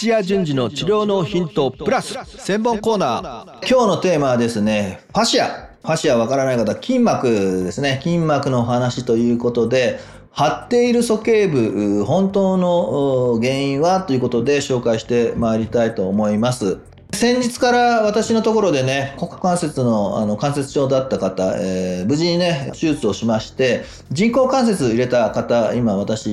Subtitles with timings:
[0.00, 3.68] 土屋順次の治療のヒントプラス専門コーナー。
[3.68, 5.48] 今日のテーマはですねファシア。
[5.82, 8.00] ファシアわからない方筋膜ですね。
[8.02, 10.00] 筋膜の話ということで
[10.30, 16.78] 張っている鼠径部本当の原因はということで紹介してまいりたいと思います。
[17.12, 26.30] 先日から私のところでね、股関節のあの関節症だった方、えー、無事にね、手術をしまして、人工関節入れた方、今私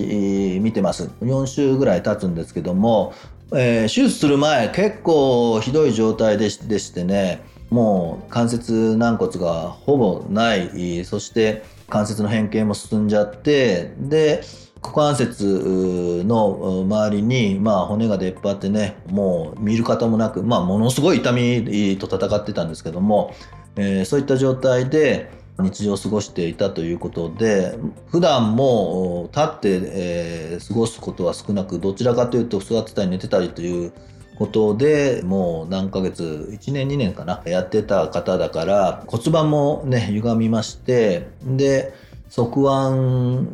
[0.61, 1.09] 見てます。
[1.21, 3.13] 4週ぐらい経つんですけども、
[3.53, 14.41] えー、手術する前結構ひどい状態でしてね、もう関節軟骨がほぼない、そして関節の変形も進んじゃって、で、
[14.81, 18.95] 股関節の周りに、まあ、骨が出っ張ってね。
[19.07, 23.33] もう見る方もなく、まあ、ものすごい痛みと戦ってたんですけども、
[23.75, 27.77] えー、そういった状態で日常を過ごしていたということで
[28.11, 33.91] 普段も立って、えー、過ごすことは少なくどちらかというと座ってたり寝てたりという
[34.37, 41.93] ことでもう何ヶ月1年2年かなやってた方だから骨盤もね歪みましてで
[42.29, 43.47] 側腕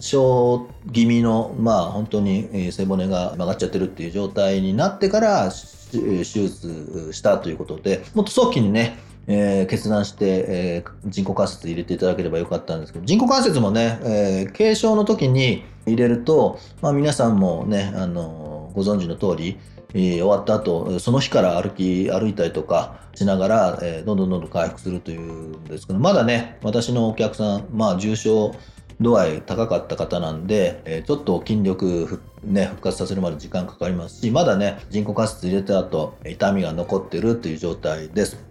[0.00, 5.50] 症気味のまあ本当に背骨が曲がっちゃってるっていう状態になってから
[5.90, 19.58] 手術したということでもっと早期にねえー、決断して、えー、人工関節入れていただければよかったんですけど人工関節もね、えー、軽症の時に入れると、まあ、皆さんもね、あのご存知の通り
[19.94, 28.54] え終わった後その日から歩き歩いたりとかしながら、えどんどんどんどん回復するというんですけどまだね私のお客さんまあ重症
[29.00, 38.45] 度合い高かった方なんで、えちょっと筋力ね、復活させるまで時間かかりますしまだね人工関節入れた後痛みが残ってるという状態です。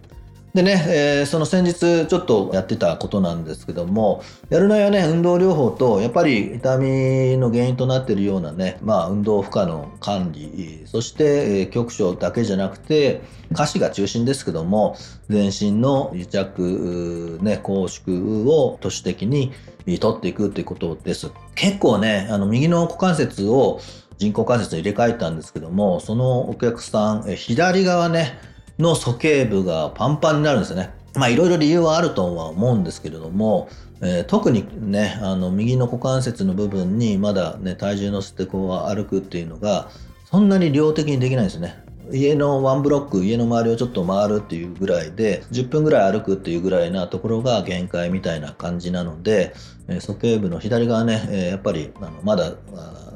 [0.56, 13.20] でね、えー、その先日ちょっとやってたことなんですけども、やる内容はね、運動療法と、やっぱり痛みの原因となっているようなね、まあ、運動負荷の管理、そして、えー、局所だけじゃなくて、
[13.52, 14.96] 下肢が中心ですけども、
[15.28, 19.52] 全身の癒着、ね、拘縮を都市的に
[20.00, 21.30] 取っていくということです。
[21.54, 23.82] 結構ね、あの、右の股関節を
[24.16, 30.90] 人工関節に入れ替えたんですけども、そのお客さん、え左側ね、の鼠径部がパンパンになるんですよね。
[31.14, 33.68] まあいろいろ理由はあるとは思うんですけれども、
[34.02, 39.88] えー、特にねあの右の股関節の部分にまだね体重乗せてこう歩くっていうのが
[40.26, 41.86] そんなに量的にできないんですね。
[42.12, 49.54] 家のワンブロック家の周りをちょっと回るっていうぐらいで10分ぐらい歩くっていうぐらいなところが限界みたいな感じなので、
[49.88, 52.52] えー、鼠径部の左側ね、えー、やっぱりあのまだ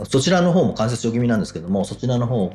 [0.08, 2.52] そちらの方も関節症気味なんですけどもそちらの方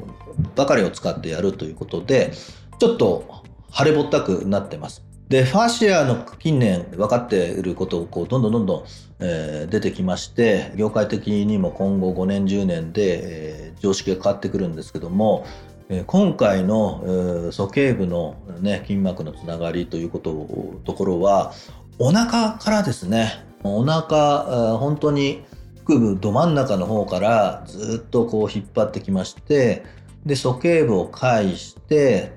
[0.56, 2.34] ばかりを使ってやるということで
[2.80, 5.06] ちょっと腫れぼったくなってます。
[5.30, 8.84] で、ファシアの近年分かっていることをこうどんどんどんどん、
[9.20, 15.46] えー、出てきまして、業界的にも今後5年10年で、えー、常識が変わってくるんですけども、
[15.90, 21.54] えー、今回の、えー、鼠径部の、ね、筋膜のつながりということところは、
[21.98, 25.44] お腹からですね、お腹、本当に
[25.88, 29.84] 腹部ど真ん中の方からずっとこう引っ張ってきまして、
[30.26, 32.32] で、鼠径部を介して、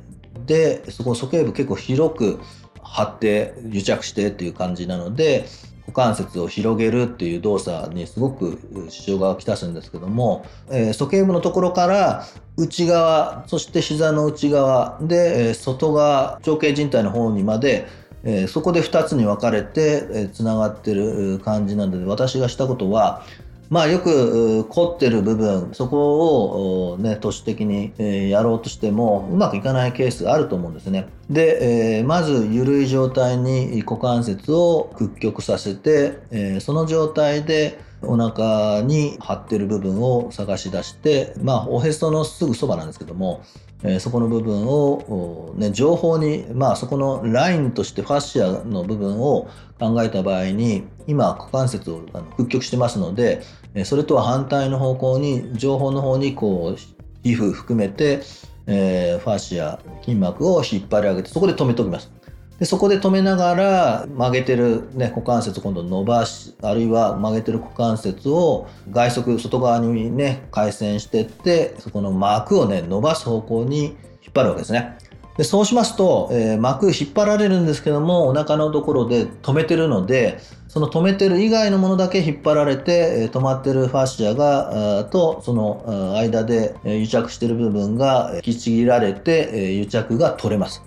[0.48, 2.41] でそこ鼠径部結構広く
[2.82, 5.47] 張って癒着してっていう感じなので
[5.86, 8.58] 股関節を広げるっていう動作にすごく
[8.88, 12.26] 支障がきたすんですけども、えー、鼠径部のところから
[12.56, 17.87] 内側そして膝の内側で、えー、外側長径靭帯の方にまで、
[18.22, 23.22] えー、そこで2つに分かれてつな、がってる感じなので私がしたことは
[23.70, 27.92] まあよく凝ってる部分そこをね都市的に
[28.30, 31.08] やろうとしてもうまくいかないケースがあると思うんですね。
[31.28, 43.42] で、えー、まず緩い状態に股関節を屈曲させて、えー、その状態でお腹に張ってる部分を探し出してまあおへそのすぐそばなんですけども
[43.84, 49.48] えそこの部分を、ね、情報に、まあ、そこのラインとしてファッシアの部分を
[49.78, 53.42] 考えた場合に今股関節をあの屈曲してますので
[53.84, 56.78] それとは反対の方向に情報の方にこう
[57.22, 58.22] 皮膚含めて、
[58.67, 62.18] えー、ファッシア筋膜を引っ張り上げてそこで止めておきます。
[62.58, 73.96] でそこで止めながら曲げてる、ね、股関節を今度伸ばしあるいは曲げてる股関節を外側外側にね回旋してってそこの膜をね伸ばす方向に引っ
[74.34, 74.99] 張るわけですね。
[75.37, 90.82] でそうしますと、えー、膜引っ張られるんですけどもお腹のところで止めてるのでその止めてる以外のものだけ引っ張られて、え、止まってるファッシアがとその間で癒着してる部分が引きちぎられて、え、癒着が取れます。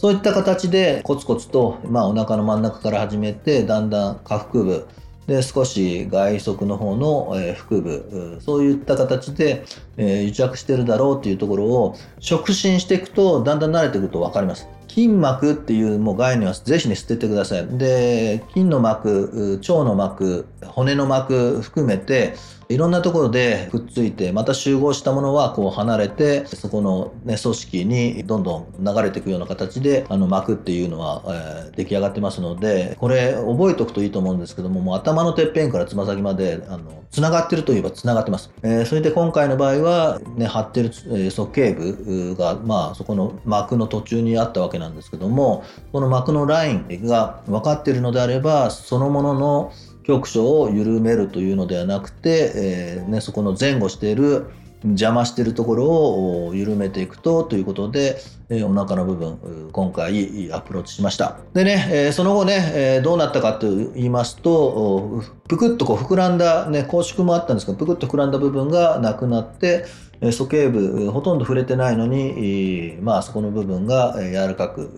[0.00, 4.88] そういった形でコツコツと、まあ、お腹の真ん中から始めてだんだん下腹部
[5.26, 9.62] で少し外側の方の、え腹部そういった形で、
[9.98, 14.66] え癒着してるだろうっていうところを触診していくとだんだん慣れてくると分かります。
[14.88, 17.66] 筋膜っていうもう概念はぜひね捨ててください。
[17.78, 22.34] で筋の膜腸の膜骨の膜含めて
[22.70, 38.50] いろんなところでくっついてまた集合したものはこう離れてそこの、ね、組織にどんどん流れていくような形であの膜っていうのは、えー出来上がってますのでこれ覚えておくといいと思うんですけどももう頭のてっぺんからつま先まであのつながってるといえばつながってます。
[38.62, 49.72] えーそれで今回の場合は、ね、張ってる、えー鼠径部が、まあ、そこの膜の途中にあったわけなんですけどもこの膜のラインが分かってるのであればそのものの
[50.10, 54.50] 局所を緩めるというのではなくて、えーね、そこの前後している
[54.84, 58.18] 邪魔してるところを緩めていくとということで、
[58.48, 61.38] えお腹の部分今回アプローチしました。
[61.54, 69.84] でね、えその後ね、えどうなったかと言いますとぷくっとこう膨らんだ、ね、拘縮もあったんですけどぷくっと膨らんだ部分がなくなって
[70.20, 74.90] 鼠径部ほとんど触れてないのに、まあ、そこの部分が柔らかく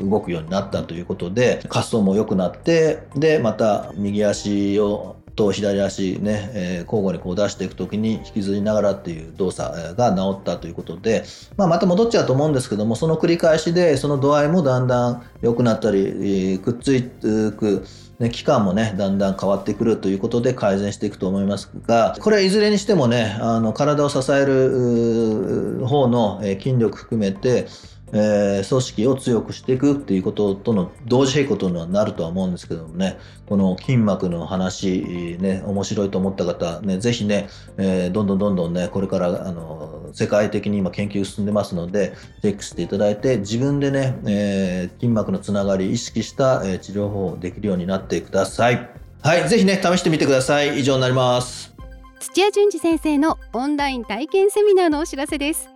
[0.00, 11.24] 動くようになったということで滑走も良くなってでまた右足をと左足ね、えー交互にこう出していく時に引きずりながらっていう動作が治ったということで、
[11.56, 17.84] まあ、また戻っちゃうと思うんですけどもその繰り返しでその度合いもだんだん良くなったり、えーくっついていく
[18.18, 27.66] ね、期間もねだんだん変わってくるということで改善していくと思いますがこれはいずれにしてもねあの体を支える方のえ筋力含めて、
[28.12, 48.88] えー組織を強くしていくっていうこととの同時並行というのはなるとは思うんですけどもねこの筋膜の話、ね、面白いと思った方、ね、ぜひね、えーどんどんどんどんねこれからあの世界的に今研究進んでますのでチェックしていただいて自分でね、えー筋膜のつながり意識した、え治療法をできるようになってください。
[49.22, 50.78] はい、ぜひね試してみてください。
[50.78, 51.76] 以上になります。
[52.18, 55.75] 土屋淳二先生のオンライン体験セミナーのお知らせです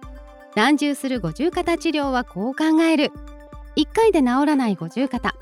[0.56, 3.12] 難重する五十肩治療はこう考える。
[3.76, 5.34] 1回で治らない五十肩。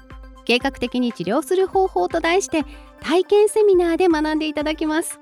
[0.44, 2.64] 計画的に治療する方法と題して
[3.00, 5.20] 体験セミナーで学んでいただきます。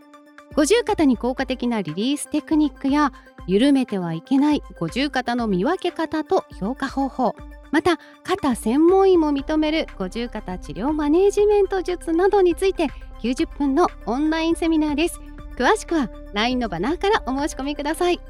[0.55, 3.12] 五十肩に効果的なリリーステクニックや
[3.47, 7.35] 緩めてはいけない五十肩の見分け方と評価方法。
[7.73, 12.87] また肩専門医も認める五十肩治療マネージメント術などについて
[13.21, 15.21] 90分のオンラインセミナーです。
[15.56, 18.21] 詳しくは LINE のバナーからお申し込みください。